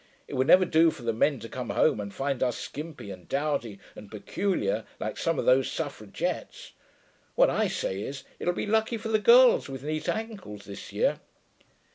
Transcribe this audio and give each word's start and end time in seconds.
It 0.27 0.33
would 0.33 0.47
never 0.47 0.65
do 0.65 0.89
for 0.89 1.03
the 1.03 1.13
men 1.13 1.39
to 1.41 1.47
come 1.47 1.69
home 1.69 1.99
and 1.99 2.11
find 2.11 2.41
us 2.41 2.57
skimpy 2.57 3.11
and 3.11 3.29
dowdy 3.29 3.77
and 3.95 4.09
peculiar, 4.09 4.83
like 4.99 5.15
some 5.15 5.37
of 5.37 5.45
those 5.45 5.71
suffragettes.... 5.71 6.71
What 7.35 7.51
I 7.51 7.67
say 7.67 8.01
is, 8.01 8.23
it'll 8.39 8.55
be 8.55 8.65
lucky 8.65 8.97
for 8.97 9.09
the 9.09 9.19
girls 9.19 9.69
with 9.69 9.83
neat 9.83 10.09
ankles 10.09 10.65
this 10.65 10.91
year....' 10.91 11.19